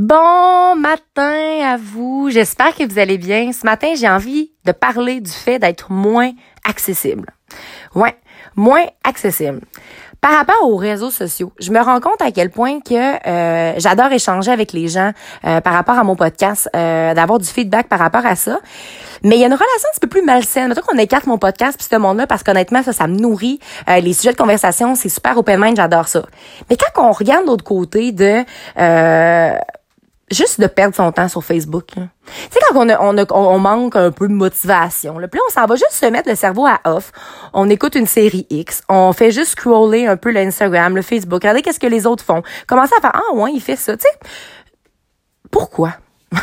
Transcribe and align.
Bon 0.00 0.76
matin 0.76 1.60
à 1.62 1.76
vous. 1.76 2.30
J'espère 2.30 2.74
que 2.74 2.90
vous 2.90 2.98
allez 2.98 3.18
bien. 3.18 3.52
Ce 3.52 3.66
matin, 3.66 3.88
j'ai 3.94 4.08
envie 4.08 4.50
de 4.64 4.72
parler 4.72 5.20
du 5.20 5.30
fait 5.30 5.58
d'être 5.58 5.92
moins 5.92 6.30
accessible. 6.66 7.26
Ouais, 7.94 8.16
moins 8.56 8.86
accessible. 9.04 9.60
Par 10.22 10.32
rapport 10.32 10.62
aux 10.62 10.76
réseaux 10.76 11.10
sociaux, 11.10 11.52
je 11.60 11.70
me 11.70 11.80
rends 11.80 12.00
compte 12.00 12.22
à 12.22 12.30
quel 12.30 12.48
point 12.48 12.80
que 12.80 12.94
euh, 12.94 13.74
j'adore 13.76 14.10
échanger 14.10 14.50
avec 14.50 14.72
les 14.72 14.88
gens 14.88 15.12
euh, 15.44 15.60
par 15.60 15.74
rapport 15.74 15.98
à 15.98 16.04
mon 16.04 16.16
podcast, 16.16 16.70
euh, 16.74 17.12
d'avoir 17.12 17.38
du 17.38 17.46
feedback 17.46 17.90
par 17.90 17.98
rapport 17.98 18.24
à 18.24 18.36
ça. 18.36 18.58
Mais 19.22 19.36
il 19.36 19.40
y 19.40 19.44
a 19.44 19.48
une 19.48 19.52
relation 19.52 19.88
un 19.90 19.92
petit 19.92 20.00
peu 20.00 20.08
plus 20.08 20.22
malsaine. 20.22 20.68
Mettons 20.68 20.80
qu'on 20.80 20.96
écarte 20.96 21.26
mon 21.26 21.36
podcast 21.36 21.76
puis 21.76 21.86
ce 21.90 21.96
monde-là 21.96 22.26
parce 22.26 22.42
qu'honnêtement, 22.42 22.82
ça, 22.82 22.94
ça 22.94 23.06
me 23.06 23.16
nourrit. 23.16 23.60
les 23.86 24.14
sujets 24.14 24.32
de 24.32 24.38
conversation, 24.38 24.94
c'est 24.94 25.10
super 25.10 25.36
open 25.36 25.60
mind, 25.60 25.76
j'adore 25.76 26.08
ça. 26.08 26.22
Mais 26.70 26.78
quand 26.78 27.06
on 27.06 27.12
regarde 27.12 27.44
l'autre 27.44 27.64
côté 27.64 28.12
de 28.12 28.44
juste 30.30 30.60
de 30.60 30.66
perdre 30.66 30.94
son 30.94 31.10
temps 31.12 31.28
sur 31.28 31.44
Facebook. 31.44 31.86
Tu 31.88 32.00
sais, 32.50 32.60
quand 32.68 32.86
on, 32.86 33.26
on, 33.30 33.58
manque 33.58 33.96
un 33.96 34.10
peu 34.10 34.28
de 34.28 34.32
motivation, 34.32 35.18
là, 35.18 35.28
puis 35.28 35.40
on 35.46 35.52
s'en 35.52 35.66
va 35.66 35.74
juste 35.74 35.92
se 35.92 36.06
mettre 36.06 36.28
le 36.28 36.34
cerveau 36.34 36.66
à 36.66 36.80
off. 36.84 37.12
On 37.52 37.68
écoute 37.68 37.94
une 37.94 38.06
série 38.06 38.46
X, 38.50 38.82
on 38.88 39.12
fait 39.12 39.30
juste 39.32 39.52
scroller 39.52 40.06
un 40.06 40.16
peu 40.16 40.30
l'Instagram, 40.30 40.94
le 40.94 41.02
Facebook, 41.02 41.42
regardez 41.42 41.62
qu'est-ce 41.62 41.80
que 41.80 41.86
les 41.86 42.06
autres 42.06 42.24
font. 42.24 42.42
Commencer 42.66 42.94
à 42.96 43.00
faire, 43.00 43.12
ah 43.14 43.34
ouais, 43.34 43.50
il 43.52 43.60
fait 43.60 43.76
ça, 43.76 43.96
tu 43.96 44.02
sais. 44.02 44.30
Pourquoi? 45.50 45.94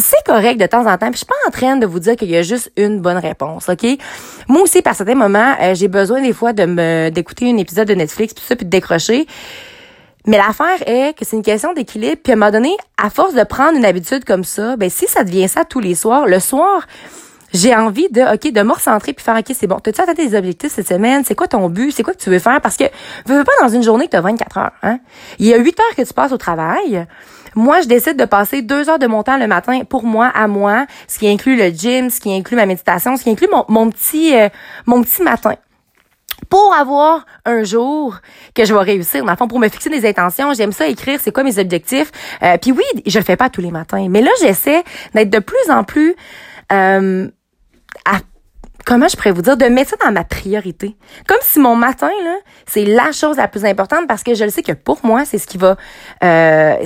c'est 0.00 0.24
correct 0.24 0.58
de 0.60 0.66
temps 0.66 0.86
en 0.86 0.96
temps. 0.98 1.10
Puis 1.10 1.14
je 1.14 1.18
suis 1.18 1.26
pas 1.26 1.34
en 1.46 1.50
train 1.50 1.76
de 1.76 1.86
vous 1.86 2.00
dire 2.00 2.16
qu'il 2.16 2.30
y 2.30 2.36
a 2.36 2.42
juste 2.42 2.72
une 2.76 3.00
bonne 3.00 3.18
réponse, 3.18 3.68
ok? 3.68 3.86
Moi 4.48 4.62
aussi, 4.62 4.82
par 4.82 4.94
certains 4.94 5.14
moments, 5.14 5.54
euh, 5.60 5.74
j'ai 5.74 5.88
besoin 5.88 6.20
des 6.20 6.32
fois 6.32 6.52
de 6.52 6.64
me 6.64 7.10
d'écouter 7.10 7.50
un 7.50 7.56
épisode 7.56 7.88
de 7.88 7.94
Netflix 7.94 8.34
puis 8.34 8.44
ça 8.46 8.56
puis 8.56 8.64
de 8.64 8.70
décrocher. 8.70 9.26
Mais 10.30 10.38
l'affaire 10.38 10.80
est 10.86 11.18
que 11.18 11.24
c'est 11.24 11.34
une 11.34 11.42
question 11.42 11.72
d'équilibre. 11.72 12.18
Puis 12.22 12.32
à 12.32 12.36
un 12.36 12.38
moment 12.38 12.52
donné, 12.52 12.76
à 12.96 13.10
force 13.10 13.34
de 13.34 13.42
prendre 13.42 13.76
une 13.76 13.84
habitude 13.84 14.24
comme 14.24 14.44
ça, 14.44 14.76
ben 14.76 14.88
si 14.88 15.08
ça 15.08 15.24
devient 15.24 15.48
ça 15.48 15.64
tous 15.64 15.80
les 15.80 15.96
soirs, 15.96 16.28
le 16.28 16.38
soir, 16.38 16.86
j'ai 17.52 17.74
envie 17.74 18.08
de 18.10 18.22
OK, 18.32 18.52
de 18.52 18.62
me 18.62 18.72
recentrer 18.72 19.12
puis 19.12 19.24
faire 19.24 19.36
OK, 19.36 19.46
c'est 19.52 19.66
bon. 19.66 19.80
T'as-tu 19.80 20.00
atteint 20.00 20.14
tes 20.14 20.38
objectifs 20.38 20.70
cette 20.70 20.86
semaine? 20.86 21.24
C'est 21.26 21.34
quoi 21.34 21.48
ton 21.48 21.68
but? 21.68 21.90
C'est 21.90 22.04
quoi 22.04 22.14
que 22.14 22.22
tu 22.22 22.30
veux 22.30 22.38
faire? 22.38 22.60
Parce 22.60 22.76
que 22.76 22.84
veux 23.26 23.42
pas 23.42 23.50
dans 23.60 23.70
une 23.70 23.82
journée 23.82 24.04
que 24.04 24.12
tu 24.12 24.18
as 24.18 24.20
24 24.20 24.58
heures. 24.58 24.70
Hein? 24.84 25.00
Il 25.40 25.46
y 25.46 25.52
a 25.52 25.58
8 25.58 25.80
heures 25.80 25.96
que 25.96 26.02
tu 26.02 26.14
passes 26.14 26.30
au 26.30 26.38
travail. 26.38 27.08
Moi, 27.56 27.80
je 27.80 27.88
décide 27.88 28.16
de 28.16 28.24
passer 28.24 28.62
deux 28.62 28.88
heures 28.88 29.00
de 29.00 29.08
mon 29.08 29.24
temps 29.24 29.36
le 29.36 29.48
matin 29.48 29.80
pour 29.82 30.04
moi, 30.04 30.30
à 30.32 30.46
moi, 30.46 30.86
ce 31.08 31.18
qui 31.18 31.26
inclut 31.26 31.56
le 31.56 31.70
gym, 31.70 32.08
ce 32.08 32.20
qui 32.20 32.32
inclut 32.32 32.54
ma 32.54 32.66
méditation, 32.66 33.16
ce 33.16 33.24
qui 33.24 33.30
inclut 33.30 33.48
mon, 33.50 33.64
mon 33.66 33.90
petit 33.90 34.36
euh, 34.36 34.48
mon 34.86 35.02
petit 35.02 35.24
matin 35.24 35.56
pour 36.50 36.74
avoir 36.74 37.24
un 37.46 37.64
jour 37.64 38.18
que 38.54 38.64
je 38.64 38.74
vais 38.74 38.80
réussir. 38.80 39.24
Dans 39.24 39.32
le 39.32 39.46
pour 39.46 39.58
me 39.58 39.68
fixer 39.68 39.88
des 39.88 40.06
intentions, 40.06 40.52
j'aime 40.52 40.72
ça 40.72 40.86
écrire, 40.86 41.18
c'est 41.22 41.32
quoi 41.32 41.44
mes 41.44 41.58
objectifs. 41.58 42.10
Euh, 42.42 42.58
puis 42.58 42.72
oui, 42.72 42.84
je 43.06 43.18
le 43.18 43.24
fais 43.24 43.36
pas 43.36 43.48
tous 43.48 43.62
les 43.62 43.70
matins, 43.70 44.06
mais 44.10 44.20
là, 44.20 44.30
j'essaie 44.40 44.82
d'être 45.14 45.30
de 45.30 45.38
plus 45.38 45.70
en 45.70 45.84
plus 45.84 46.14
euh, 46.72 47.28
comment 48.90 49.08
je 49.08 49.16
pourrais 49.16 49.30
vous 49.30 49.42
dire, 49.42 49.56
de 49.56 49.66
mettre 49.66 49.90
ça 49.90 49.96
dans 50.04 50.12
ma 50.12 50.24
priorité. 50.24 50.96
Comme 51.28 51.38
si 51.42 51.60
mon 51.60 51.76
matin, 51.76 52.10
là, 52.24 52.36
c'est 52.66 52.84
la 52.84 53.12
chose 53.12 53.36
la 53.36 53.48
plus 53.48 53.64
importante 53.64 54.06
parce 54.08 54.22
que 54.22 54.34
je 54.34 54.44
le 54.44 54.50
sais 54.50 54.62
que 54.62 54.72
pour 54.72 54.98
moi, 55.04 55.24
c'est 55.24 55.38
ce 55.38 55.46
qui 55.46 55.58
va, 55.58 55.76
euh, 56.24 56.76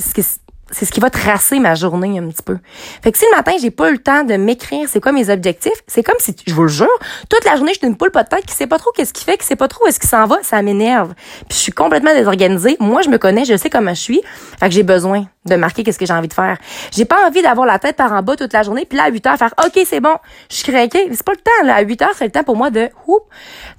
c'est 0.71 0.85
ce 0.85 0.93
qui 0.93 1.01
va 1.01 1.11
tracer 1.11 1.59
ma 1.61 1.75
journée 1.75 2.19
un 2.19 2.29
petit 2.29 2.43
peu. 2.43 2.59
Fait 3.03 3.13
que 3.13 3.19
si 3.19 3.25
le 3.31 3.37
matin, 3.37 3.53
j'ai 3.61 3.71
pas 3.71 3.91
eu 3.91 3.93
le 3.93 3.99
temps 3.99 4.25
de 4.25 4.35
m'écrire 4.35 4.89
c'est 4.89 5.01
quoi 5.01 5.13
mes 5.13 5.31
objectifs, 5.31 5.83
c'est 5.87 6.03
comme 6.03 6.17
si, 6.19 6.35
je 6.47 6.55
vous 6.55 6.63
le 6.63 6.69
jure, 6.69 6.89
toute 7.29 7.45
la 7.45 7.57
journée, 7.57 7.73
je 7.81 7.87
une 7.87 7.97
poule 7.97 8.11
pas 8.11 8.23
de 8.23 8.29
tête 8.29 8.47
qui 8.47 8.55
sait 8.55 8.67
pas 8.67 8.79
trop 8.79 8.91
qu'est-ce 8.93 9.13
qu'il 9.13 9.25
fait, 9.25 9.37
qui 9.37 9.47
sait 9.47 9.57
pas 9.57 9.69
trop 9.69 9.85
où 9.85 9.89
est-ce 9.89 10.01
qu'il 10.01 10.09
s'en 10.09 10.27
va, 10.27 10.39
ça 10.43 10.63
m'énerve. 10.63 11.15
Puis 11.49 11.59
je 11.59 11.63
suis 11.63 11.73
complètement 11.73 12.15
désorganisée. 12.15 12.77
Moi, 12.81 13.03
je 13.03 13.11
me 13.11 13.19
connais, 13.19 13.45
je 13.45 13.57
sais 13.57 13.71
comment 13.71 13.95
je 13.95 14.01
suis. 14.01 14.23
Fait 14.59 14.69
que 14.69 14.75
j'ai 14.75 14.83
besoin 14.83 15.27
de 15.45 15.57
marquer 15.57 15.83
qu'est-ce 15.83 15.99
que 15.99 16.07
j'ai 16.07 16.13
envie 16.13 16.29
de 16.29 16.33
faire. 16.33 16.57
J'ai 16.93 17.05
pas 17.05 17.27
envie 17.27 17.43
d'avoir 17.43 17.67
la 17.67 17.79
tête 17.79 17.97
par 17.97 18.13
en 18.13 18.23
bas 18.23 18.37
toute 18.37 18.53
la 18.53 18.63
journée, 18.63 18.87
puis 18.89 18.97
là, 18.97 19.05
à 19.05 19.11
8 19.11 19.27
heures, 19.27 19.37
faire, 19.37 19.55
OK, 19.65 19.79
c'est 19.85 20.01
bon, 20.01 20.17
je 20.51 20.57
suis 20.57 20.73
craquée. 20.73 21.09
C'est 21.11 21.25
pas 21.25 21.33
le 21.33 21.39
temps, 21.39 21.67
là. 21.67 21.77
À 21.77 21.83
8 21.83 22.03
heures, 22.03 22.15
c'est 22.17 22.25
le 22.25 22.31
temps 22.31 22.45
pour 22.45 22.57
moi 22.57 22.71
de, 22.71 22.89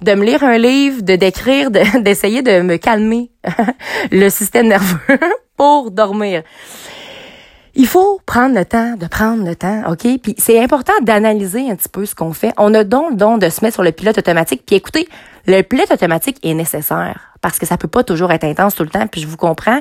de 0.02 0.14
me 0.14 0.24
lire 0.24 0.44
un 0.44 0.58
livre, 0.58 1.02
de 1.02 1.16
d'écrire, 1.16 1.70
d'essayer 2.00 2.42
de 2.42 2.60
me 2.60 2.76
calmer 2.76 3.30
le 4.12 4.28
système 4.28 4.68
nerveux 4.68 5.18
pour 5.56 5.90
dormir 5.90 6.42
il 7.76 7.86
faut 7.86 8.20
prendre 8.24 8.54
le 8.54 8.64
temps 8.64 8.96
de 8.96 9.06
prendre 9.06 9.44
le 9.44 9.54
temps, 9.54 9.82
OK? 9.90 10.06
Puis 10.22 10.34
c'est 10.38 10.58
important 10.62 10.94
d'analyser 11.02 11.70
un 11.70 11.76
petit 11.76 11.90
peu 11.90 12.06
ce 12.06 12.14
qu'on 12.14 12.32
fait. 12.32 12.52
On 12.56 12.72
a 12.74 12.84
donc 12.84 13.10
le 13.10 13.16
don 13.16 13.36
de 13.36 13.48
se 13.50 13.62
mettre 13.62 13.74
sur 13.74 13.82
le 13.82 13.92
pilote 13.92 14.16
automatique. 14.16 14.62
Puis 14.66 14.76
écoutez, 14.76 15.06
le 15.46 15.62
pilote 15.62 15.90
automatique 15.90 16.38
est 16.42 16.54
nécessaire 16.54 17.32
parce 17.42 17.58
que 17.58 17.66
ça 17.66 17.76
peut 17.76 17.88
pas 17.88 18.02
toujours 18.02 18.32
être 18.32 18.44
intense 18.44 18.74
tout 18.74 18.82
le 18.82 18.88
temps, 18.88 19.06
puis 19.06 19.20
je 19.20 19.26
vous 19.26 19.36
comprends. 19.36 19.80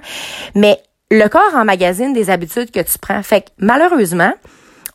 Mais 0.55 0.77
le 1.09 1.27
corps 1.29 1.55
emmagasine 1.55 2.13
des 2.13 2.29
habitudes 2.29 2.69
que 2.69 2.81
tu 2.81 2.99
prends. 2.99 3.23
Fait 3.23 3.41
que 3.41 3.47
malheureusement, 3.59 4.33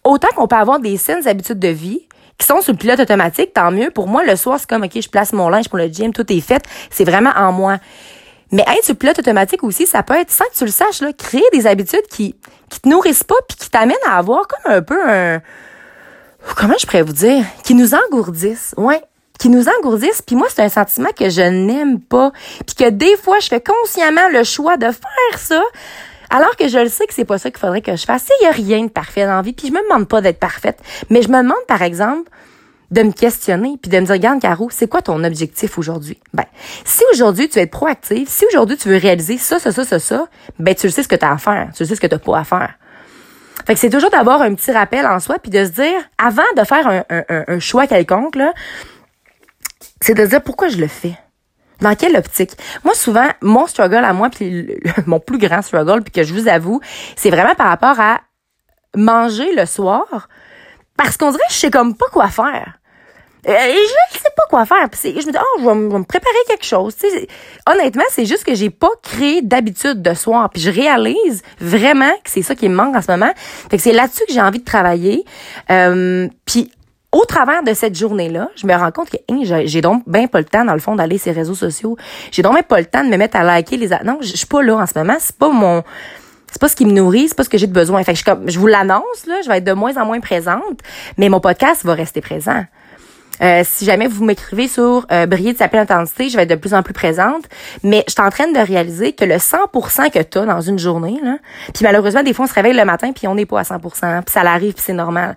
autant 0.05 0.29
qu'on 0.37 0.47
peut 0.47 0.57
avoir 0.57 0.79
des 0.79 0.99
saines 0.99 1.27
habitudes 1.27 1.59
de 1.59 1.69
vie, 1.69 2.03
qui 2.37 2.47
sont 2.47 2.61
sur 2.63 2.73
le 2.73 2.79
pilote 2.79 3.01
automatique, 3.01 3.53
tant 3.53 3.71
mieux. 3.71 3.91
Pour 3.91 4.09
moi, 4.09 4.25
le 4.25 4.35
soir, 4.35 4.59
c'est 4.59 4.69
comme, 4.69 4.83
OK, 4.83 4.99
je 4.99 5.09
place 5.11 5.35
mon 5.35 5.51
linge 5.51 5.69
pour 5.69 5.77
le 5.77 5.89
gym, 5.89 6.13
tout 6.13 6.31
est 6.33 6.41
fait. 6.41 6.65
C'est 6.89 7.05
vraiment 7.05 7.33
en 7.37 7.53
moi. 7.53 7.77
Mais 8.53 8.63
être 8.63 8.85
sur 8.85 8.97
pilote 8.97 9.19
automatique 9.19 9.63
aussi, 9.63 9.87
ça 9.87 10.03
peut 10.03 10.15
être, 10.15 10.31
sans 10.31 10.45
que 10.47 10.57
tu 10.57 10.65
le 10.65 10.71
saches, 10.71 11.01
là, 11.01 11.13
créer 11.13 11.45
des 11.53 11.67
habitudes 11.67 12.07
qui, 12.11 12.35
qui 12.69 12.81
te 12.81 12.89
nourrissent 12.89 13.25
pas 13.25 13.37
puis 13.49 13.57
qui 13.57 13.71
t'amènent 13.71 13.97
à 14.07 14.19
avoir 14.19 14.47
comme 14.49 14.73
un 14.73 14.83
peu 14.83 14.99
un, 15.09 15.41
comment 16.57 16.75
je 16.79 16.87
pourrais 16.87 17.03
vous 17.03 17.13
dire, 17.13 17.45
qui 17.65 17.75
nous 17.75 17.95
engourdissent. 17.95 18.75
Ouais. 18.77 19.03
Qui 19.39 19.49
nous 19.49 19.67
engourdissent, 19.69 20.23
puis 20.23 20.37
moi, 20.37 20.49
c'est 20.51 20.63
un 20.63 20.69
sentiment 20.69 21.11
que 21.17 21.31
je 21.31 21.41
n'aime 21.41 22.01
pas. 22.01 22.31
Puis 22.67 22.75
que 22.77 22.91
des 22.91 23.17
fois, 23.17 23.39
je 23.41 23.49
fais 23.49 23.63
consciemment 23.63 24.29
le 24.33 24.45
choix 24.45 24.77
de 24.77 24.87
faire 24.87 25.39
ça, 25.39 25.63
alors 26.29 26.57
que 26.57 26.69
je 26.69 26.79
le 26.79 26.89
sais 26.89 27.07
que 27.07 27.15
c'est 27.15 27.25
pas 27.25 27.39
ça 27.39 27.51
qu'il 27.51 27.59
faudrait 27.59 27.81
que 27.81 27.97
je 27.97 28.05
fasse. 28.05 28.29
Il 28.41 28.45
y 28.45 28.49
a 28.49 28.53
rien 28.53 28.85
de 28.85 28.91
parfait 28.91 29.25
dans 29.25 29.37
la 29.37 29.43
vie, 29.43 29.53
puis 29.53 29.69
je 29.69 29.73
me 29.73 29.83
demande 29.83 30.09
pas 30.09 30.21
d'être 30.21 30.39
parfaite. 30.39 30.79
Mais 31.09 31.23
je 31.23 31.29
me 31.29 31.39
demande, 31.39 31.65
par 31.67 31.83
exemple, 31.83 32.31
de 32.91 33.03
me 33.03 33.13
questionner 33.13 33.77
puis 33.81 33.91
de 33.91 34.01
me 34.01 34.07
dire, 34.07 34.15
regarde, 34.15 34.41
Caro, 34.41 34.69
c'est 34.71 34.89
quoi 34.89 35.03
ton 35.03 35.23
objectif 35.23 35.79
aujourd'hui? 35.79 36.19
Ben, 36.35 36.45
si 36.85 37.03
aujourd'hui 37.13 37.49
tu 37.49 37.59
veux 37.59 37.65
être 37.65 37.71
proactive, 37.71 38.29
si 38.29 38.45
aujourd'hui 38.47 38.77
tu 38.77 38.89
veux 38.89 38.97
réaliser 38.97 39.39
ça, 39.39 39.59
ça, 39.59 39.71
ça, 39.73 39.85
ça, 39.85 39.99
ça, 39.99 40.27
ben, 40.59 40.75
tu 40.75 40.91
sais 40.91 41.03
ce 41.03 41.09
que 41.09 41.17
tu 41.17 41.25
as 41.25 41.33
à 41.33 41.39
faire. 41.39 41.71
Tu 41.77 41.87
sais 41.87 41.95
ce 41.95 42.01
que 42.01 42.07
tu 42.07 42.19
pas 42.19 42.39
à 42.39 42.45
faire. 42.45 42.75
Fait 43.67 43.75
que 43.75 43.81
c'est 43.81 43.91
toujours 43.91 44.11
d'avoir 44.11 44.43
un 44.43 44.55
petit 44.55 44.73
rappel 44.73 45.07
en 45.07 45.21
soi 45.21 45.39
puis 45.39 45.51
de 45.51 45.65
se 45.65 45.71
dire, 45.71 46.01
avant 46.19 46.43
de 46.57 46.65
faire 46.65 46.87
un, 46.87 47.05
un, 47.11 47.45
un 47.47 47.59
choix 47.61 47.87
quelconque, 47.87 48.37
là, 48.37 48.53
c'est 50.01 50.15
de 50.15 50.25
se 50.25 50.31
dire 50.31 50.43
pourquoi 50.43 50.69
je 50.69 50.79
le 50.79 50.89
fais? 50.89 51.15
Dans 51.81 51.95
quelle 51.95 52.17
optique? 52.17 52.53
Moi, 52.85 52.95
souvent, 52.95 53.27
mon 53.41 53.67
struggle 53.67 54.05
à 54.05 54.13
moi, 54.13 54.29
puis 54.31 54.69
mon 55.07 55.21
plus 55.21 55.39
grand 55.39 55.63
struggle, 55.63 56.03
puis 56.03 56.13
que 56.13 56.23
je 56.23 56.35
vous 56.35 56.49
avoue, 56.49 56.81
c'est 57.17 57.31
vraiment 57.31 57.55
par 57.55 57.69
rapport 57.69 58.01
à 58.01 58.21
manger 58.97 59.55
le 59.55 59.67
soir, 59.67 60.29
parce 60.97 61.17
qu'on 61.17 61.31
dirait 61.31 61.43
je 61.49 61.55
sais 61.55 61.71
comme 61.71 61.97
pas 61.97 62.09
quoi 62.13 62.29
faire. 62.29 62.80
Et 63.47 63.53
je 63.53 64.19
sais 64.19 64.29
pas 64.37 64.45
quoi 64.49 64.67
faire. 64.67 64.89
Puis 64.91 65.13
je 65.21 65.27
me 65.27 65.33
dis, 65.33 65.39
oh, 65.39 65.61
je 65.61 65.67
vais, 65.67 65.75
me 65.75 66.05
préparer 66.05 66.37
quelque 66.47 66.65
chose. 66.65 66.95
honnêtement, 67.67 68.05
c'est 68.11 68.27
juste 68.27 68.45
que 68.45 68.55
j'ai 68.55 68.71
pas 68.71 68.91
créé 69.03 69.43
d'habitude 69.43 70.03
de 70.03 70.15
soir. 70.15 70.51
Puis 70.51 70.63
je 70.63 70.71
réalise 70.71 71.43
vraiment 71.61 72.13
que 72.25 72.31
c'est 72.31 72.43
ça 72.43 72.55
qui 72.55 72.69
me 72.69 72.75
manque 72.75 72.97
en 72.97 73.03
ce 73.03 73.11
moment. 73.11 73.33
Fait 73.71 73.77
que 73.77 73.83
c'est 73.83 73.93
là-dessus 73.93 74.25
que 74.27 74.33
j'ai 74.33 74.43
envie 74.43 74.61
de 74.61 74.65
travailler. 74.65 75.25
Euh, 75.71 76.29
puis 76.45 76.71
au 77.13 77.25
travers 77.25 77.63
de 77.63 77.75
cette 77.75 77.97
journée-là, 77.97 78.51
je 78.55 78.67
me 78.67 78.75
rends 78.75 78.93
compte 78.93 79.11
que 79.11 79.17
hein, 79.31 79.41
j'ai 79.65 79.81
donc 79.81 80.05
bien 80.07 80.29
pas 80.29 80.39
le 80.39 80.45
temps, 80.45 80.65
dans 80.65 80.75
le 80.75 80.81
fond, 80.81 80.95
d'aller 80.95 81.19
sur 81.19 81.33
les 81.33 81.39
réseaux 81.39 81.55
sociaux. 81.55 81.97
J'ai 82.31 82.43
donc 82.43 82.55
même 82.55 82.63
pas 82.63 82.79
le 82.79 82.87
temps 82.87 83.03
de 83.03 83.09
me 83.09 83.17
mettre 83.17 83.37
à 83.37 83.43
liker 83.43 83.77
les... 83.77 83.89
Non, 84.05 84.19
je 84.21 84.37
suis 84.37 84.47
pas 84.47 84.63
là 84.63 84.77
en 84.77 84.87
ce 84.87 84.97
moment. 84.97 85.17
C'est 85.19 85.37
pas 85.37 85.51
mon 85.51 85.83
c'est 86.51 86.61
pas 86.61 86.69
ce 86.69 86.77
qui 86.77 86.85
me 86.85 86.93
nourrit, 86.93 87.29
c'est 87.29 87.37
pas 87.37 87.45
ce 87.45 87.49
que 87.49 87.59
j'ai 87.59 87.67
de 87.67 87.73
besoin. 87.73 88.03
Fait 88.03 88.13
que 88.13 88.19
je, 88.19 88.25
comme, 88.25 88.51
je 88.51 88.59
vous 88.59 88.67
l'annonce, 88.67 89.27
là, 89.27 89.41
je 89.43 89.49
vais 89.49 89.59
être 89.59 89.65
de 89.65 89.73
moins 89.73 89.97
en 89.97 90.05
moins 90.05 90.21
présente, 90.21 90.81
mais 91.17 91.29
mon 91.29 91.41
podcast 91.41 91.85
va 91.85 91.95
rester 91.95 92.21
présent. 92.21 92.65
Euh, 93.43 93.63
si 93.65 93.85
jamais 93.85 94.07
vous 94.07 94.25
m'écrivez 94.25 94.69
sur 94.69 95.07
euh, 95.11 95.27
briller 95.27 95.53
de 95.53 95.59
sa 95.59 95.69
pleine 95.69 95.83
intensité, 95.83 96.29
je 96.29 96.37
vais 96.37 96.43
être 96.43 96.51
de 96.51 96.55
plus 96.57 96.75
en 96.75 96.83
plus 96.83 96.93
présente. 96.93 97.45
Mais 97.83 98.05
je 98.07 98.13
suis 98.13 98.23
en 98.23 98.31
train 98.31 98.51
de 98.51 98.59
réaliser 98.59 99.13
que 99.13 99.25
le 99.25 99.37
100% 99.37 100.11
que 100.11 100.23
tu 100.23 100.39
as 100.39 100.47
dans 100.47 100.61
une 100.61 100.79
journée, 100.79 101.21
puis 101.73 101.85
malheureusement, 101.85 102.23
des 102.23 102.35
fois, 102.35 102.45
on 102.45 102.49
se 102.49 102.55
réveille 102.55 102.75
le 102.75 102.85
matin 102.85 103.13
puis 103.13 103.27
on 103.27 103.35
n'est 103.35 103.47
pas 103.47 103.61
à 103.61 103.63
100%, 103.63 104.23
puis 104.23 104.33
ça 104.33 104.43
l'arrive 104.43 104.75
puis 104.75 104.83
c'est 104.85 104.93
normal. 104.93 105.37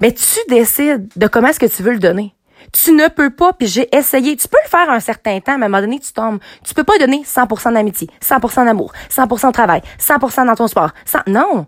Mais 0.00 0.12
tu 0.12 0.38
décides 0.48 1.08
de 1.14 1.26
comment 1.26 1.48
est-ce 1.48 1.60
que 1.60 1.66
tu 1.66 1.82
veux 1.82 1.92
le 1.92 1.98
donner. 1.98 2.34
Tu 2.72 2.92
ne 2.92 3.08
peux 3.08 3.30
pas, 3.30 3.52
puis 3.52 3.66
j'ai 3.66 3.88
essayé. 3.94 4.36
Tu 4.36 4.48
peux 4.48 4.58
le 4.64 4.68
faire 4.68 4.88
un 4.88 5.00
certain 5.00 5.40
temps, 5.40 5.58
mais 5.58 5.64
à 5.64 5.66
un 5.66 5.68
moment 5.68 5.82
donné, 5.82 5.98
tu 5.98 6.12
tombes. 6.12 6.38
Tu 6.64 6.74
peux 6.74 6.84
pas 6.84 6.96
donner 6.98 7.22
100% 7.24 7.74
d'amitié, 7.74 8.08
100% 8.22 8.64
d'amour, 8.64 8.92
100% 9.10 9.48
de 9.48 9.52
travail, 9.52 9.82
100% 10.00 10.46
dans 10.46 10.54
ton 10.54 10.68
sport. 10.68 10.90
non. 11.26 11.66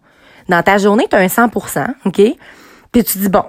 Dans 0.48 0.62
ta 0.62 0.76
journée, 0.76 1.06
tu 1.08 1.16
as 1.16 1.20
un 1.20 1.26
100%, 1.26 1.86
OK? 2.04 2.20
Puis 2.92 3.04
tu 3.04 3.18
dis, 3.18 3.28
bon, 3.28 3.44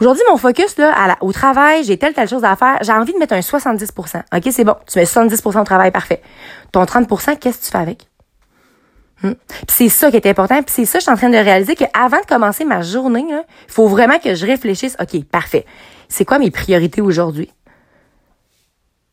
Aujourd'hui, 0.00 0.22
mon 0.30 0.36
focus 0.36 0.76
là, 0.76 1.16
au 1.22 1.32
travail, 1.32 1.82
j'ai 1.84 1.96
telle 1.96 2.12
telle 2.12 2.28
chose 2.28 2.44
à 2.44 2.54
faire. 2.56 2.78
J'ai 2.82 2.92
envie 2.92 3.14
de 3.14 3.18
mettre 3.18 3.34
un 3.34 3.40
70% 3.40 4.22
OK, 4.34 4.48
c'est 4.50 4.64
bon. 4.64 4.74
Tu 4.86 4.98
mets 4.98 5.04
70% 5.04 5.60
au 5.60 5.64
travail, 5.64 5.90
parfait. 5.90 6.22
Ton 6.72 6.84
30% 6.84 7.38
qu'est-ce 7.38 7.58
que 7.58 7.64
tu 7.64 7.70
fais 7.70 7.78
avec? 7.78 8.08
Hmm? 9.22 9.32
c'est 9.66 9.88
ça 9.88 10.10
qui 10.10 10.18
est 10.18 10.26
important. 10.26 10.62
Puis 10.62 10.74
c'est 10.74 10.84
ça, 10.84 10.98
je 10.98 11.04
suis 11.04 11.10
en 11.10 11.16
train 11.16 11.30
de 11.30 11.38
réaliser 11.38 11.74
qu'avant 11.74 12.20
de 12.20 12.26
commencer 12.26 12.66
ma 12.66 12.82
journée, 12.82 13.24
il 13.28 13.72
faut 13.72 13.88
vraiment 13.88 14.18
que 14.18 14.34
je 14.34 14.44
réfléchisse. 14.44 14.94
OK, 15.00 15.24
parfait. 15.24 15.64
C'est 16.08 16.26
quoi 16.26 16.38
mes 16.38 16.50
priorités 16.50 17.00
aujourd'hui? 17.00 17.50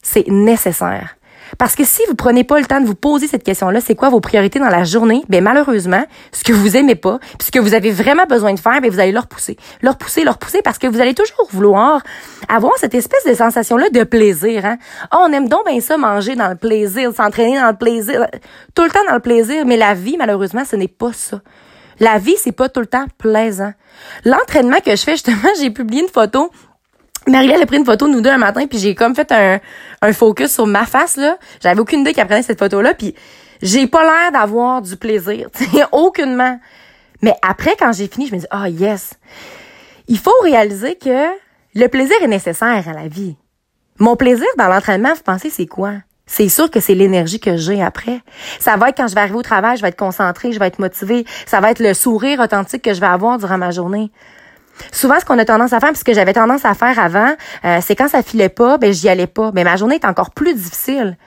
C'est 0.02 0.28
nécessaire. 0.28 1.16
Parce 1.58 1.76
que 1.76 1.84
si 1.84 2.02
vous 2.08 2.16
prenez 2.16 2.44
pas 2.44 2.60
le 2.60 2.66
temps 2.66 2.82
de 2.82 2.86
vous 2.86 2.96
poser 2.96 3.28
cette 3.28 3.44
question-là, 3.44 3.80
c'est 3.82 3.96
quoi 3.96 4.10
vos 4.10 4.20
priorités 4.20 4.60
dans 4.60 4.70
la 4.70 4.84
journée? 4.84 5.24
Ben 5.30 5.44
malheureusement, 5.44 6.04
ce 6.32 6.44
que 6.44 6.54
vous 6.54 6.76
aimez 6.78 6.96
pas, 6.96 7.20
puis 7.20 7.48
ce 7.48 7.52
que 7.52 7.60
vous 7.60 7.74
avez 7.74 7.92
vraiment 7.92 8.26
besoin 8.26 8.54
de 8.54 8.60
faire, 8.60 8.82
ben 8.82 8.92
vous 8.92 9.00
allez 9.00 9.12
leur 9.12 9.28
pousser, 9.28 9.58
leur 9.82 9.98
pousser, 9.98 10.24
leur 10.24 10.38
pousser, 10.38 10.62
parce 10.64 10.78
que 10.78 10.88
vous 10.88 11.00
allez 11.00 11.14
toujours 11.14 11.48
vouloir 11.52 12.02
avoir 12.50 12.74
cette 12.78 12.96
espèce 12.96 13.26
de 13.26 13.34
sensation-là 13.34 13.90
de 13.90 14.04
plaisir. 14.04 14.66
Hein? 14.66 14.78
Oh, 15.14 15.26
on 15.28 15.32
aime 15.34 15.48
donc 15.48 15.66
bien 15.68 15.80
ça, 15.80 15.98
manger 15.98 16.36
dans 16.36 16.50
le 16.50 16.56
plaisir, 16.56 17.14
s'entraîner 17.14 17.60
dans 17.60 17.70
le 17.70 17.78
plaisir, 17.78 18.26
tout 18.76 18.84
le 18.84 18.90
temps 18.90 19.06
dans 19.08 19.16
le 19.16 19.22
plaisir. 19.22 19.66
Mais 19.66 19.78
la 19.78 19.94
vie, 19.94 20.18
malheureusement, 20.18 20.64
ce 20.66 20.76
n'est 20.76 20.88
pas 20.88 21.14
ça. 21.14 21.42
La 22.00 22.18
vie, 22.18 22.36
c'est 22.38 22.52
pas 22.52 22.70
tout 22.70 22.80
le 22.80 22.88
temps 22.88 23.06
plaisant. 23.18 23.74
L'entraînement 24.26 24.80
que 24.84 24.92
je 24.96 25.04
fais, 25.04 25.12
justement, 25.14 25.50
j'ai 25.60 25.70
publié 25.70 26.02
une 26.02 26.10
photo 26.10 26.50
Marie-Laure 27.28 27.62
a 27.62 27.66
pris 27.66 27.78
une 27.78 27.86
photo 27.86 28.08
de 28.08 28.12
nous 28.12 28.22
deux 28.22 28.30
un 28.30 28.38
matin, 28.38 28.68
puis 28.68 28.78
j'ai 28.80 28.96
comme 28.96 29.16
fait 29.16 29.32
un, 29.32 29.60
un 30.02 30.14
focus 30.14 30.52
sur 30.52 30.68
ma 30.68 30.86
face, 30.86 31.16
là. 31.18 31.38
J'avais 31.62 31.80
aucune 31.80 32.02
idée 32.02 32.14
qu'elle 32.14 32.28
prenait 32.28 32.44
cette 32.44 32.60
photo-là, 32.60 32.94
puis 32.94 33.16
j'ai 33.62 33.88
pas 33.88 34.04
l'air 34.04 34.32
d'avoir 34.32 34.82
du 34.82 34.98
plaisir, 34.98 35.50
aucunement. 35.92 36.60
Mais 37.22 37.36
après, 37.42 37.76
quand 37.80 37.94
j'ai 37.94 38.08
fini, 38.08 38.28
je 38.28 38.36
me 38.36 38.40
dis, 38.40 38.48
ah, 38.52 38.66
oh, 38.66 38.70
yes. 38.70 39.14
Il 40.08 40.18
faut 40.18 40.38
réaliser 40.44 40.96
que 40.96 41.28
le 41.74 41.88
plaisir 41.88 42.18
est 42.22 42.28
nécessaire 42.28 42.88
à 42.88 42.94
la 42.94 43.08
vie. 43.08 43.38
Mon 44.00 44.18
plaisir 44.18 44.48
dans 44.58 44.68
l'entraînement, 44.68 45.14
vous 45.14 45.24
pensez, 45.24 45.50
c'est 45.50 45.66
quoi? 45.66 45.94
C'est 46.26 46.50
sûr 46.50 46.70
que 46.70 46.80
c'est 46.80 46.96
l'énergie 46.96 47.40
que 47.40 47.58
j'ai 47.58 47.82
après. 47.82 48.20
Ça 48.60 48.76
va 48.76 48.90
être 48.90 48.98
quand 48.98 49.08
je 49.08 49.16
vais 49.16 49.22
arriver 49.22 49.38
au 49.38 49.44
travail, 49.44 49.78
je 49.78 49.82
vais 49.82 49.90
être 49.90 49.98
concentrée, 49.98 50.52
je 50.52 50.60
vais 50.60 50.68
être 50.68 50.80
motivée. 50.80 51.26
Ça 51.46 51.60
va 51.60 51.72
être 51.72 51.80
le 51.80 51.94
sourire 51.94 52.40
authentique 52.40 52.82
que 52.82 52.94
je 52.94 53.00
vais 53.00 53.08
avoir 53.08 53.38
durant 53.38 53.58
ma 53.58 53.72
journée. 53.72 54.12
Souvent, 54.92 55.20
ce 55.20 55.26
qu'on 55.26 55.38
a 55.40 55.46
tendance 55.46 55.74
à 55.74 55.80
faire, 55.80 55.90
puisque 55.90 56.14
j'avais 56.14 56.34
tendance 56.34 56.66
à 56.66 56.74
faire 56.74 57.00
avant, 57.00 57.34
euh, 57.66 57.80
c'est 57.82 57.96
quand 57.96 58.08
ça 58.08 58.24
filait 58.24 58.50
pas, 58.50 58.78
ben 58.78 58.92
j'y 58.92 59.10
allais 59.10 59.28
pas. 59.28 59.52
Mais 59.54 59.64
ma 59.64 59.76
journée 59.76 59.96
est 59.96 60.06
encore 60.06 60.32
plus 60.32 60.54
difficile. 60.54 61.18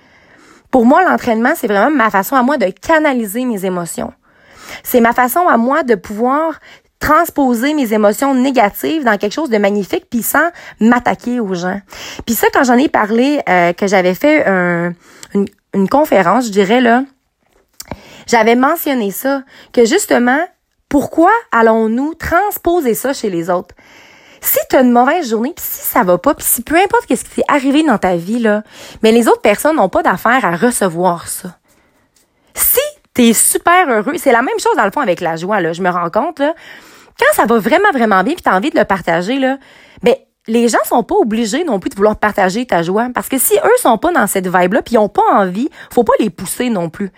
Pour 0.70 0.84
moi, 0.84 1.04
l'entraînement, 1.04 1.52
c'est 1.54 1.68
vraiment 1.68 1.90
ma 1.90 2.10
façon 2.10 2.36
à 2.36 2.42
moi 2.42 2.58
de 2.58 2.66
canaliser 2.66 3.44
mes 3.44 3.64
émotions. 3.64 4.12
C'est 4.82 5.00
ma 5.00 5.12
façon 5.12 5.46
à 5.48 5.56
moi 5.56 5.84
de 5.84 5.94
pouvoir 5.94 6.58
transposer 6.98 7.74
mes 7.74 7.92
émotions 7.92 8.34
négatives 8.34 9.04
dans 9.04 9.16
quelque 9.18 9.32
chose 9.32 9.50
de 9.50 9.58
magnifique 9.58 10.06
puis 10.10 10.22
sans 10.22 10.50
m'attaquer 10.80 11.40
aux 11.40 11.54
gens. 11.54 11.80
Puis 12.24 12.34
ça 12.34 12.48
quand 12.52 12.64
j'en 12.64 12.76
ai 12.78 12.88
parlé 12.88 13.40
euh, 13.48 13.72
que 13.74 13.86
j'avais 13.86 14.14
fait 14.14 14.46
une, 14.48 15.46
une 15.74 15.88
conférence, 15.88 16.46
je 16.46 16.50
dirais 16.50 16.80
là, 16.80 17.04
j'avais 18.26 18.56
mentionné 18.56 19.10
ça 19.10 19.42
que 19.72 19.84
justement 19.84 20.40
pourquoi 20.88 21.32
allons-nous 21.52 22.14
transposer 22.14 22.94
ça 22.94 23.12
chez 23.12 23.30
les 23.30 23.50
autres? 23.50 23.74
Si 24.40 24.58
tu 24.70 24.76
as 24.76 24.82
une 24.82 24.92
mauvaise 24.92 25.30
journée, 25.30 25.52
puis 25.56 25.64
si 25.66 25.86
ça 25.86 26.02
va 26.04 26.18
pas, 26.18 26.34
puis 26.34 26.44
si 26.46 26.62
peu 26.62 26.76
importe 26.76 27.04
ce 27.08 27.14
qui 27.14 27.24
t'est 27.36 27.44
arrivé 27.48 27.82
dans 27.82 27.98
ta 27.98 28.16
vie, 28.16 28.38
là, 28.38 28.62
mais 29.02 29.10
les 29.10 29.28
autres 29.28 29.40
personnes 29.40 29.76
n'ont 29.76 29.88
pas 29.88 30.02
d'affaire 30.02 30.44
à 30.44 30.54
recevoir 30.54 31.26
ça. 31.26 31.56
Si 32.54 32.80
tu 33.14 33.28
es 33.28 33.32
super 33.32 33.88
heureux, 33.88 34.14
c'est 34.18 34.32
la 34.32 34.42
même 34.42 34.58
chose 34.60 34.76
dans 34.76 34.84
le 34.84 34.90
fond 34.90 35.00
avec 35.00 35.20
la 35.20 35.36
joie, 35.36 35.60
là, 35.60 35.72
je 35.72 35.82
me 35.82 35.90
rends 35.90 36.10
compte, 36.10 36.38
là, 36.38 36.54
quand 37.18 37.32
ça 37.34 37.46
va 37.46 37.58
vraiment, 37.58 37.90
vraiment 37.92 38.22
bien, 38.22 38.34
puis 38.34 38.42
tu 38.42 38.48
as 38.48 38.54
envie 38.54 38.70
de 38.70 38.78
le 38.78 38.84
partager, 38.84 39.38
là, 39.38 39.58
ben, 40.02 40.14
les 40.48 40.68
gens 40.68 40.78
sont 40.84 41.02
pas 41.02 41.16
obligés 41.16 41.64
non 41.64 41.80
plus 41.80 41.90
de 41.90 41.96
vouloir 41.96 42.16
partager 42.16 42.66
ta 42.66 42.82
joie. 42.82 43.08
Parce 43.14 43.28
que 43.28 43.38
si 43.38 43.54
eux 43.54 43.78
sont 43.78 43.98
pas 43.98 44.12
dans 44.12 44.26
cette 44.26 44.46
vibe-là, 44.46 44.82
puis 44.82 44.94
ils 44.94 44.98
ont 44.98 45.08
pas 45.08 45.24
envie, 45.32 45.68
faut 45.90 46.04
pas 46.04 46.12
les 46.20 46.30
pousser 46.30 46.70
non 46.70 46.88
plus. 46.88 47.10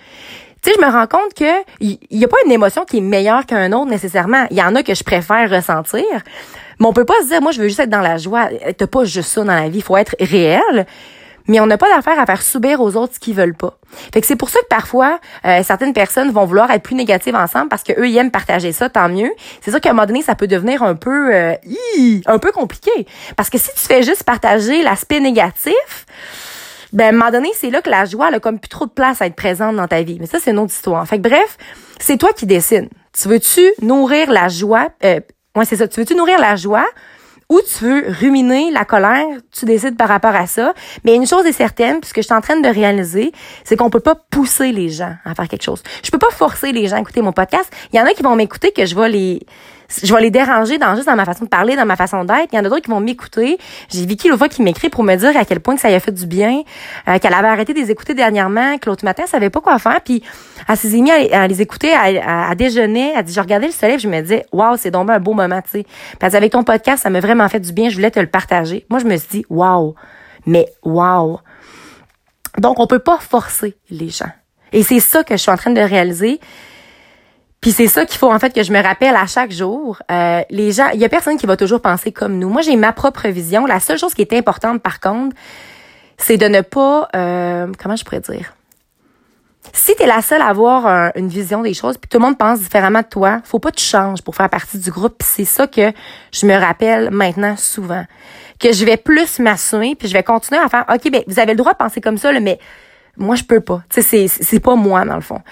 Tu 0.63 0.71
sais, 0.71 0.77
je 0.79 0.85
me 0.85 0.91
rends 0.91 1.07
compte 1.07 1.35
que 1.35 1.63
il 1.81 1.99
y, 2.11 2.25
a 2.25 2.29
pas 2.29 2.37
une 2.45 2.53
émotion 2.53 2.85
qui 2.85 2.99
est 2.99 3.03
meilleure 3.03 3.47
qu'un 3.47 3.73
autre 3.73 3.91
nécessairement. 3.91 4.47
Il 4.51 4.57
y 4.57 4.63
en 4.63 4.75
a 4.75 4.83
que 4.83 4.95
je 4.95 5.05
préfère 5.05 5.49
ressentir. 5.51 6.05
Mais 6.81 6.87
on 6.87 6.93
peut 6.93 7.05
pas 7.05 7.21
se 7.23 7.29
dire, 7.29 7.41
moi, 7.41 7.53
je 7.53 7.61
veux 7.61 7.69
juste 7.69 7.81
être 7.81 7.91
dans 7.91 8.01
la 8.01 8.19
joie. 8.19 8.49
T'as 8.77 8.87
pas 8.87 9.05
juste 9.05 9.31
ça 9.31 9.45
dans 9.45 9.55
la 9.55 9.69
vie. 9.69 9.81
Faut 9.81 9.97
être 9.97 10.17
réel 10.21 10.87
mais 11.49 11.61
on 11.61 11.67
n'a 11.67 11.79
pas 11.79 11.89
d'affaire 11.89 12.21
à 12.21 12.27
faire 12.27 12.43
subir 12.43 12.81
aux 12.81 12.95
autres 12.95 13.15
ce 13.15 13.21
qu'ils 13.21 13.35
veulent 13.35 13.57
pas. 13.57 13.79
Fait 14.13 14.21
que 14.21 14.27
c'est 14.27 14.37
pour 14.37 14.51
ça 14.51 14.61
que 14.61 14.67
parfois 14.69 15.19
euh, 15.47 15.63
certaines 15.63 15.95
personnes 15.95 16.31
vont 16.31 16.45
vouloir 16.45 16.71
être 16.71 16.83
plus 16.83 16.95
négatives 16.95 17.35
ensemble 17.35 17.69
parce 17.69 17.83
que 17.83 17.99
eux 17.99 18.07
ils 18.07 18.17
aiment 18.19 18.31
partager 18.31 18.73
ça, 18.73 18.91
tant 18.91 19.09
mieux. 19.09 19.31
C'est 19.63 19.71
sûr 19.71 19.81
qu'à 19.81 19.91
un 19.91 19.93
moment 19.95 20.07
donné 20.07 20.23
ça 20.23 20.35
peut 20.35 20.47
devenir 20.47 20.83
un 20.83 20.95
peu 20.95 21.35
euh, 21.35 21.55
un 22.27 22.39
peu 22.39 22.53
compliqué 22.53 23.07
parce 23.37 23.49
que 23.51 23.59
si 23.59 23.71
tu 23.75 23.81
fais 23.81 24.03
juste 24.03 24.25
partager 24.25 24.83
l'aspect 24.83 25.21
négatif, 25.21 26.07
ben 26.93 27.07
à 27.07 27.09
un 27.09 27.13
moment 27.13 27.31
donné, 27.31 27.51
c'est 27.55 27.71
là 27.71 27.83
que 27.83 27.91
la 27.91 28.05
joie 28.05 28.29
elle 28.29 28.37
a 28.37 28.41
comme 28.41 28.59
plus 28.59 28.69
trop 28.69 28.87
de 28.87 28.91
place 28.91 29.21
à 29.23 29.27
être 29.27 29.37
présente 29.37 29.77
dans 29.77 29.89
ta 29.89 30.03
vie. 30.03 30.19
Mais 30.21 30.27
ça 30.27 30.39
c'est 30.41 30.51
une 30.51 30.59
autre 30.59 30.73
histoire. 30.73 31.07
Fait 31.07 31.19
que 31.19 31.29
bref, 31.29 31.57
c'est 31.99 32.17
toi 32.17 32.33
qui 32.33 32.47
décides. 32.47 32.89
Tu 33.13 33.29
veux-tu 33.29 33.73
nourrir 33.83 34.31
la 34.31 34.49
joie 34.49 34.89
euh, 35.05 35.21
ouais, 35.57 35.65
c'est 35.65 35.77
ça. 35.77 35.89
Tu 35.89 36.01
veux-tu 36.01 36.15
nourrir 36.15 36.39
la 36.39 36.57
joie 36.57 36.87
ou 37.51 37.61
tu 37.63 37.85
veux 37.85 38.05
ruminer 38.09 38.71
la 38.71 38.85
colère, 38.85 39.27
tu 39.59 39.65
décides 39.65 39.97
par 39.97 40.09
rapport 40.09 40.35
à 40.35 40.47
ça. 40.47 40.75
Mais 41.05 41.15
une 41.15 41.27
chose 41.27 41.47
est 41.47 41.53
certaine, 41.53 42.01
puisque 42.01 42.17
je 42.17 42.23
suis 42.23 42.35
en 42.35 42.43
train 42.43 42.61
de 42.61 42.69
réaliser, 42.69 43.33
c'est 43.65 43.75
qu'on 43.75 43.89
peut 43.89 44.01
pas 44.01 44.15
pousser 44.15 44.71
les 44.71 44.91
gens 44.91 45.15
à 45.25 45.35
faire 45.35 45.49
quelque 45.49 45.63
chose. 45.63 45.83
Je 46.03 46.11
peux 46.11 46.19
pas 46.19 46.31
forcer 46.31 46.73
les 46.73 46.89
gens 46.89 46.97
à 46.97 47.01
écouter 47.01 47.23
mon 47.23 47.33
podcast. 47.33 47.73
Il 47.93 47.99
y 47.99 48.03
en 48.03 48.05
a 48.05 48.11
qui 48.11 48.23
vont 48.23 48.37
m'écouter 48.37 48.73
que 48.73 48.85
je 48.85 48.95
vais 48.95 49.09
les 49.09 49.47
je 50.03 50.15
vais 50.15 50.21
les 50.21 50.31
déranger 50.31 50.77
dans 50.77 50.95
juste 50.95 51.07
dans 51.07 51.17
ma 51.17 51.25
façon 51.25 51.45
de 51.45 51.49
parler, 51.49 51.75
dans 51.75 51.87
ma 51.87 51.97
façon 51.97 52.25
d'être. 52.25 52.49
Il 52.53 52.57
y 52.57 52.59
en 52.59 52.65
a 52.65 52.69
d'autres 52.69 52.83
qui 52.83 52.91
vont 52.91 53.01
m'écouter. 53.01 53.59
J'ai 53.89 54.05
Vicky 54.05 54.29
fois 54.37 54.49
qui 54.49 54.63
m'écrit 54.63 54.91
pour 54.91 55.03
me 55.03 55.17
dire 55.17 55.37
à 55.37 55.45
quel 55.45 55.61
point 55.61 55.77
que 55.77 55.81
ça 55.81 55.91
y 55.91 55.95
a 55.95 56.01
fait 56.01 56.13
du 56.13 56.27
bien, 56.27 56.63
euh, 57.09 57.19
qu'elle 57.19 57.33
avait 57.33 57.49
arrêté 57.49 57.73
de 57.73 57.79
les 57.79 57.91
écouter 57.91 58.15
dernièrement, 58.15 58.77
que 58.79 58.89
l'autre 58.89 59.05
matin, 59.05 59.23
elle 59.25 59.31
savait 59.31 59.51
pas 59.51 59.61
quoi 59.61 59.79
faire, 59.79 60.01
puis 60.03 60.23
elle 60.69 60.77
s'est 60.77 60.89
mise 60.89 61.11
à, 61.33 61.49
les 61.49 61.63
écouter, 61.63 61.93
à, 61.95 62.55
déjeuner. 62.55 63.13
Elle 63.17 63.25
dit, 63.25 63.33
je 63.33 63.41
regardais 63.41 63.67
le 63.67 63.73
soleil, 63.73 63.99
je 63.99 64.09
me 64.09 64.21
disais, 64.21 64.45
waouh, 64.53 64.77
c'est 64.77 64.91
donc 64.91 65.09
un 65.09 65.21
beau 65.21 65.33
moment, 65.33 65.63
tu 65.63 65.71
sais. 65.71 65.87
Parce 66.19 66.35
avec 66.35 66.53
ton 66.53 66.65
podcast, 66.65 67.03
ça 67.03 67.11
m'a 67.11 67.21
vraiment 67.21 67.49
fait 67.49 67.61
du 67.61 67.73
bien. 67.73 67.89
Je 67.89 67.95
voulais 67.95 68.11
te 68.11 68.21
le 68.21 68.27
partager. 68.27 68.85
Moi, 68.91 69.01
je 69.01 69.07
me 69.07 69.17
suis 69.17 69.29
dit, 69.29 69.47
waouh, 69.49 69.95
mais 70.45 70.67
waouh. 70.83 71.39
Donc, 72.59 72.79
on 72.79 72.87
peut 72.87 72.99
pas 72.99 73.19
forcer 73.19 73.77
les 73.91 74.09
gens. 74.09 74.31
Et 74.73 74.83
c'est 74.83 75.01
ça 75.01 75.25
que 75.25 75.35
je 75.35 75.41
suis 75.41 75.51
en 75.51 75.57
train 75.57 75.71
de 75.71 75.81
réaliser. 75.81 76.41
Puis 77.61 77.73
c'est 77.73 77.89
ça 77.89 78.07
qu'il 78.07 78.19
faut 78.19 78.33
en 78.33 78.39
fait 78.39 78.55
que 78.55 78.63
je 78.63 78.73
me 78.73 78.81
rappelle 78.81 79.17
à 79.17 79.27
chaque 79.27 79.51
jour. 79.51 80.01
Euh, 80.11 80.43
les 80.51 80.73
gens, 80.73 80.89
il 80.95 81.01
y 81.01 81.05
a 81.05 81.09
personne 81.09 81.37
qui 81.37 81.47
va 81.47 81.57
toujours 81.57 81.81
penser 81.81 82.13
comme 82.13 82.39
nous. 82.39 82.49
Moi, 82.49 82.63
j'ai 82.63 82.77
ma 82.77 82.93
propre 82.93 83.29
vision. 83.29 83.67
La 83.67 83.81
seule 83.81 83.99
chose 83.99 84.15
qui 84.15 84.23
est 84.23 84.33
importante, 84.33 84.81
par 84.81 85.01
contre, 85.01 85.35
c'est 86.17 86.37
de 86.37 86.47
ne 86.47 86.61
pas, 86.61 87.09
euh, 87.17 87.67
comment 87.81 87.97
je 87.97 88.05
pourrais 88.05 88.21
dire, 88.21 88.55
si 89.73 89.95
tu 89.97 90.03
es 90.03 90.07
la 90.07 90.23
seule 90.23 90.41
à 90.41 90.47
avoir 90.47 91.13
une 91.15 91.29
vision 91.29 91.63
des 91.63 91.75
choses, 91.75 91.99
puis 91.99 92.09
tout 92.09 92.19
le 92.19 92.25
monde 92.25 92.39
pense 92.39 92.61
différemment 92.61 93.01
de 93.01 93.07
toi, 93.07 93.41
faut 93.45 93.59
pas 93.59 93.71
que 93.71 93.77
tu 93.77 93.85
changes 93.85 94.23
pour 94.23 94.35
faire 94.35 94.49
partie 94.49 94.79
du 94.79 94.91
groupe. 94.91 95.23
c'est 95.23 95.45
ça 95.45 95.67
que 95.67 95.93
je 96.33 96.47
me 96.47 96.55
rappelle 96.55 97.11
maintenant 97.11 97.57
souvent, 97.57 98.05
que 98.59 98.73
je 98.73 98.85
vais 98.85 98.97
plus 98.97 99.39
m'assumer, 99.41 99.95
puis 99.95 100.09
je 100.09 100.13
vais 100.13 100.23
continuer 100.23 100.61
à 100.61 100.69
faire. 100.69 100.85
Ok, 100.93 101.11
ben 101.11 101.23
vous 101.27 101.39
avez 101.39 101.53
le 101.53 101.59
droit 101.59 101.73
de 101.73 101.79
penser 101.79 102.01
comme 102.01 102.19
ça, 102.19 102.33
mais 102.41 102.59
moi 103.17 103.37
je 103.37 103.45
peux 103.45 103.61
pas. 103.61 103.83
Tu 103.91 104.03
c'est 104.03 104.61
pas 104.61 104.75
moi 104.75 105.05
dans 105.05 105.17
le 105.17 105.21
fond. 105.21 105.43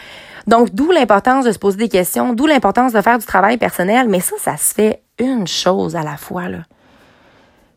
Donc, 0.46 0.70
d'où 0.72 0.90
l'importance 0.90 1.44
de 1.44 1.52
se 1.52 1.58
poser 1.58 1.76
des 1.76 1.88
questions, 1.88 2.32
d'où 2.32 2.46
l'importance 2.46 2.92
de 2.92 3.00
faire 3.00 3.18
du 3.18 3.26
travail 3.26 3.56
personnel, 3.56 4.08
mais 4.08 4.20
ça, 4.20 4.36
ça 4.38 4.56
se 4.56 4.74
fait 4.74 5.02
une 5.18 5.46
chose 5.46 5.96
à 5.96 6.02
la 6.02 6.16
fois, 6.16 6.48
là. 6.48 6.58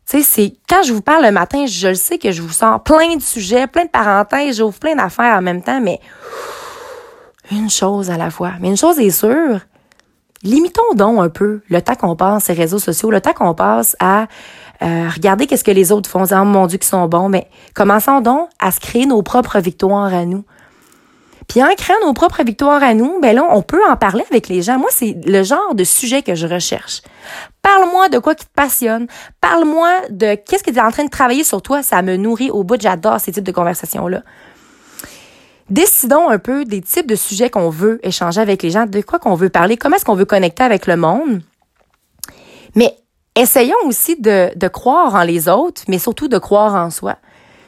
Tu 0.10 0.18
sais, 0.18 0.24
c'est 0.24 0.54
quand 0.68 0.82
je 0.82 0.92
vous 0.92 1.02
parle 1.02 1.24
le 1.24 1.32
matin, 1.32 1.66
je 1.68 1.90
le 1.90 1.94
sais 1.94 2.18
que 2.18 2.32
je 2.32 2.42
vous 2.42 2.52
sors 2.52 2.82
plein 2.82 3.16
de 3.16 3.22
sujets, 3.22 3.68
plein 3.68 3.86
de 3.86 3.90
parenthèses, 3.90 4.58
j'ouvre 4.58 4.80
plein 4.80 4.96
d'affaires 4.96 5.38
en 5.38 5.42
même 5.44 5.62
temps, 5.62 5.80
mais 5.82 6.00
une 7.52 7.70
chose 7.70 8.10
à 8.10 8.18
la 8.18 8.32
fois. 8.32 8.54
Mais 8.60 8.70
une 8.70 8.78
chose 8.78 9.00
est 9.00 9.12
sûre, 9.12 9.60
limitons 10.42 10.96
donc 10.96 11.20
un 11.20 11.30
peu 11.30 11.62
le 11.70 11.82
temps 11.82 11.94
qu'on 11.94 12.16
passe 12.16 12.46
ces 12.46 12.54
réseaux 12.54 12.80
sociaux, 12.80 13.12
le 13.12 13.22
temps 13.22 13.34
qu'on 13.34 13.54
passe 13.54 13.96
à 14.00 14.26
euh, 14.82 15.10
regarder 15.14 15.46
qu'est-ce 15.46 15.64
que 15.64 15.72
les 15.72 15.92
autres 15.92 16.10
font, 16.10 16.24
oh 16.24 16.44
mon 16.46 16.66
Dieu, 16.66 16.80
qui 16.80 16.88
sont 16.88 17.08
bons, 17.08 17.30
mais 17.30 17.48
commençons 17.76 18.22
donc 18.22 18.50
à 18.60 18.72
se 18.72 18.80
créer 18.80 19.06
nos 19.06 19.22
propres 19.22 19.60
victoires 19.60 20.14
à 20.14 20.26
nous. 20.26 20.44
Puis 21.50 21.64
en 21.64 21.68
créant 21.76 21.98
nos 22.06 22.14
propres 22.14 22.44
victoires 22.44 22.84
à 22.84 22.94
nous, 22.94 23.20
ben 23.20 23.36
là, 23.36 23.44
on 23.50 23.64
peut 23.64 23.82
en 23.90 23.98
parler 23.98 24.24
avec 24.30 24.48
les 24.48 24.62
gens. 24.62 24.78
Moi, 24.78 24.90
c'est 24.92 25.18
le 25.26 25.42
genre 25.44 25.74
de 25.74 25.84
sujet 25.84 26.22
que 26.22 26.36
je 26.36 26.46
recherche. 26.46 27.02
Parle-moi 27.64 28.08
de 28.08 28.20
quoi 28.20 28.36
qui 28.36 28.46
te 28.46 28.54
passionne. 28.56 29.08
Parle-moi 29.42 29.90
de 30.12 30.36
qu'est-ce 30.36 30.64
que 30.64 30.70
tu 30.70 30.78
es 30.78 30.82
en 30.82 30.92
train 30.92 31.06
de 31.06 31.10
travailler 31.10 31.44
sur 31.44 31.64
toi. 31.64 31.82
Ça 31.82 32.04
me 32.04 32.18
nourrit 32.18 32.52
au 32.52 32.64
bout. 32.64 32.80
J'adore 32.80 33.20
ces 33.20 33.32
types 33.32 33.44
de 33.44 33.52
conversations-là. 33.52 34.22
Décidons 35.72 36.30
un 36.30 36.38
peu 36.38 36.66
des 36.66 36.82
types 36.82 37.08
de 37.08 37.16
sujets 37.16 37.50
qu'on 37.50 37.70
veut 37.70 38.00
échanger 38.04 38.42
avec 38.42 38.62
les 38.62 38.70
gens, 38.70 38.86
de 38.86 39.02
quoi 39.02 39.18
qu'on 39.18 39.36
veut 39.36 39.50
parler, 39.50 39.76
comment 39.76 39.96
est-ce 39.96 40.06
qu'on 40.06 40.16
veut 40.16 40.26
connecter 40.26 40.64
avec 40.64 40.86
le 40.88 40.98
monde. 40.98 41.42
Mais 42.76 42.96
essayons 43.36 43.78
aussi 43.86 44.20
de, 44.20 44.52
de 44.56 44.68
croire 44.68 45.16
en 45.16 45.24
les 45.24 45.48
autres, 45.48 45.84
mais 45.88 46.00
surtout 46.00 46.28
de 46.28 46.38
croire 46.38 46.76
en 46.76 46.90
soi. 46.92 47.18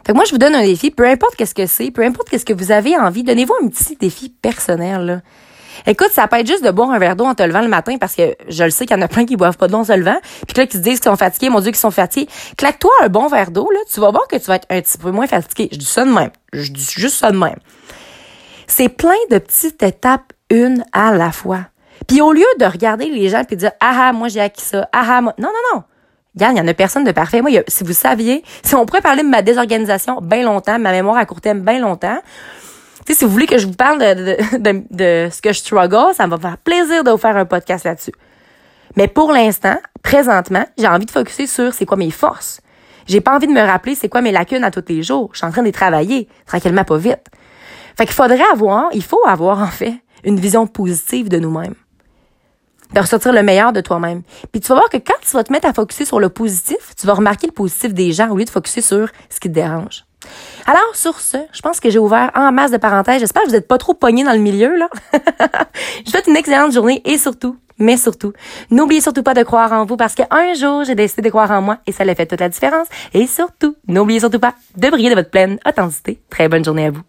Fait 0.06 0.14
que 0.14 0.18
moi, 0.18 0.26
je 0.26 0.32
vous 0.32 0.38
donne 0.38 0.56
un 0.56 0.64
défi, 0.64 0.92
peu 0.92 1.06
importe 1.06 1.36
qu'est-ce 1.36 1.56
que 1.56 1.66
c'est, 1.66 1.92
peu 1.92 2.04
importe 2.04 2.30
qu'est-ce 2.30 2.46
que 2.46 2.54
vous 2.54 2.72
avez 2.72 2.98
envie, 2.98 3.24
donnez-vous 3.24 3.54
un 3.64 3.68
petit 3.68 3.96
défi 3.96 4.30
personnel, 4.30 5.06
là. 5.06 5.22
Écoute, 5.88 6.10
ça 6.12 6.28
peut 6.28 6.38
être 6.38 6.48
juste 6.48 6.64
de 6.64 6.70
boire 6.70 6.92
un 6.92 7.00
verre 7.00 7.16
d'eau 7.16 7.26
en 7.26 7.34
te 7.34 7.42
levant 7.42 7.62
le 7.62 7.68
matin 7.68 7.98
parce 7.98 8.14
que 8.16 8.36
je 8.48 8.64
le 8.64 8.70
sais 8.70 8.86
qu'il 8.86 8.96
y 8.96 9.00
en 9.00 9.02
a 9.02 9.08
plein 9.08 9.26
qui 9.26 9.36
boivent 9.36 9.58
pas 9.58 9.68
d'eau 9.68 9.78
en 9.78 9.84
se 9.84 9.94
levant. 9.94 10.18
Puis 10.48 10.58
là, 10.58 10.68
qui 10.68 10.78
se 10.78 10.82
disent 10.82 11.00
qu'ils 11.00 11.10
sont 11.10 11.18
fatigués, 11.18 11.50
mon 11.50 11.60
Dieu, 11.60 11.72
qu'ils 11.72 11.80
sont 11.80 11.92
fatigués. 11.92 12.30
Claque-toi 12.58 12.92
un 13.02 13.10
bon 13.10 13.28
verre 13.28 13.52
d'eau, 13.52 13.70
là, 13.72 13.80
tu 13.92 14.00
vas 14.00 14.12
voir 14.12 14.28
que 14.28 14.36
tu 14.36 14.46
vas 14.46 14.56
être 14.56 14.68
un 14.70 14.82
petit 14.82 14.98
peu 14.98 15.12
moins 15.12 15.28
fatigué. 15.28 15.70
Je 15.72 15.78
dis 15.78 15.86
ça 15.86 16.06
de 16.06 16.12
même. 16.12 16.30
Je 16.54 16.72
dis 16.72 16.88
juste 16.96 17.16
ça 17.16 17.32
de 17.32 17.38
même. 17.38 17.58
C'est 18.68 18.90
plein 18.90 19.18
de 19.32 19.38
petites 19.38 19.82
étapes, 19.82 20.34
une 20.50 20.86
à 20.92 21.14
la 21.14 21.32
fois. 21.32 21.66
Puis 22.08 22.22
au 22.22 22.32
lieu 22.32 22.46
de 22.60 22.66
regarder 22.66 23.10
les 23.10 23.30
gens 23.30 23.42
et 23.42 23.56
de 23.56 23.60
dire, 23.60 23.72
ah, 23.80 24.08
ah 24.08 24.14
moi 24.14 24.28
j'ai 24.28 24.42
acquis 24.42 24.64
ça, 24.64 24.88
ah, 24.92 25.06
ah 25.08 25.22
moi... 25.22 25.34
Non, 25.38 25.48
non, 25.48 25.78
non. 25.78 25.84
Regarde, 26.36 26.56
il 26.56 26.60
y 26.60 26.62
en 26.62 26.68
a 26.68 26.74
personne 26.74 27.04
de 27.04 27.12
parfait. 27.12 27.42
Moi, 27.42 27.52
si 27.68 27.84
vous 27.84 27.94
saviez, 27.94 28.44
si 28.64 28.76
on 28.76 28.86
pourrait 28.86 29.02
parler 29.02 29.24
de 29.24 29.28
ma 29.28 29.42
désorganisation 29.42 30.22
bien 30.22 30.44
longtemps, 30.44 30.80
ma 30.80 30.92
mémoire 30.92 31.18
à 31.18 31.26
court 31.26 31.42
terme 31.42 31.60
bien 31.60 31.80
longtemps, 31.80 32.20
tu 33.06 33.14
sais, 33.14 33.20
si 33.20 33.26
vous 33.26 33.32
voulez 33.32 33.48
que 33.48 33.58
je 33.58 33.68
vous 33.68 33.74
parle 33.74 34.00
de, 34.00 34.58
de, 34.58 34.84
de, 34.92 35.30
ce 35.30 35.42
que 35.42 35.52
je 35.52 35.60
struggle, 35.60 36.14
ça 36.14 36.28
me 36.28 36.36
va 36.36 36.38
faire 36.38 36.58
plaisir 36.58 37.04
de 37.04 37.12
vous 37.12 37.18
faire 37.18 37.36
un 37.36 37.46
podcast 37.46 37.84
là-dessus. 37.84 38.14
Mais 38.96 39.08
pour 39.08 39.32
l'instant, 39.32 39.78
présentement, 40.04 40.66
j'ai 40.78 40.88
envie 40.88 41.06
de 41.06 41.12
focuser 41.12 41.48
sur 41.48 41.74
c'est 41.74 41.86
quoi 41.86 41.98
mes 41.98 42.12
forces. 42.12 42.62
J'ai 43.08 43.20
pas 43.20 43.36
envie 43.36 43.48
de 43.48 43.52
me 43.52 43.62
rappeler 43.62 43.96
c'est 43.96 44.08
quoi 44.08 44.22
mes 44.22 44.32
lacunes 44.32 44.64
à 44.64 44.72
tous 44.72 44.84
les 44.88 45.04
jours. 45.04 45.32
Je 45.34 45.40
suis 45.40 45.48
en 45.48 45.52
train 45.52 45.64
de 45.64 45.72
travailler, 45.72 46.30
tranquillement, 46.46 46.84
pas 46.84 46.98
vite. 46.98 47.26
Fait 47.98 48.06
qu'il 48.06 48.16
faudrait 48.16 48.40
avoir, 48.54 48.90
il 48.94 49.04
faut 49.04 49.22
avoir, 49.28 49.60
en 49.60 49.68
fait, 49.68 49.96
une 50.24 50.40
vision 50.40 50.68
positive 50.68 51.28
de 51.28 51.40
nous-mêmes 51.40 51.76
de 52.94 53.00
ressortir 53.00 53.34
le 53.34 53.44
meilleur 53.44 53.74
de 53.74 53.82
toi-même. 53.82 54.22
Puis 54.52 54.62
tu 54.62 54.68
vas 54.70 54.76
voir 54.76 54.90
que 54.90 54.98
quand 54.98 55.16
tu 55.22 55.32
vas 55.32 55.44
te 55.44 55.52
mettre 55.52 55.68
à 55.68 55.74
focuser 55.74 56.06
sur 56.06 56.20
le 56.20 56.30
positif, 56.30 56.96
tu 56.98 57.08
vas 57.08 57.14
remarquer 57.14 57.48
le 57.48 57.54
positif 57.54 57.94
des 57.94 58.12
gens 58.12 58.30
au 58.30 58.38
lieu 58.38 58.46
de 58.46 58.50
focuser 58.50 58.82
sur 58.82 59.08
ce 59.30 59.40
qui 59.40 59.50
te 59.50 59.54
dérange. 59.54 60.06
Alors, 60.68 60.96
sur 60.96 61.20
ce, 61.20 61.38
je 61.52 61.62
pense 61.62 61.80
que 61.80 61.90
j'ai 61.90 62.00
ouvert 62.00 62.32
en 62.36 62.52
masse 62.52 62.72
de 62.72 62.78
parenthèses. 62.78 63.20
J'espère 63.20 63.44
que 63.44 63.48
vous 63.48 63.56
n'êtes 63.56 63.68
pas 63.68 63.78
trop 63.78 63.94
pognés 63.94 64.24
dans 64.24 64.34
le 64.34 64.40
milieu, 64.40 64.78
là. 64.78 64.90
je 65.14 66.04
vous 66.06 66.12
souhaite 66.12 66.28
une 66.28 66.36
excellente 66.36 66.74
journée 66.74 67.02
et 67.06 67.18
surtout, 67.18 67.58
mais 67.80 67.98
surtout, 67.98 68.34
n'oubliez 68.70 69.02
surtout 69.02 69.24
pas 69.24 69.34
de 69.34 69.44
croire 69.44 69.72
en 69.72 69.86
vous 69.86 69.98
parce 69.98 70.14
qu'un 70.14 70.54
jour, 70.54 70.84
j'ai 70.84 70.96
décidé 70.96 71.24
de 71.24 71.30
croire 71.30 71.50
en 71.52 71.62
moi 71.62 71.80
et 71.88 71.92
ça 71.92 72.06
l'a 72.06 72.14
fait 72.14 72.28
toute 72.28 72.40
la 72.40 72.50
différence. 72.50 72.88
Et 73.14 73.26
surtout, 73.26 73.76
n'oubliez 73.88 74.20
surtout 74.20 74.40
pas 74.40 74.54
de 74.78 74.90
briller 74.90 75.10
de 75.10 75.16
votre 75.16 75.32
pleine 75.32 75.58
authenticité. 75.68 76.22
Très 76.30 76.48
bonne 76.48 76.64
journée 76.64 76.86
à 76.86 76.92
vous. 76.92 77.02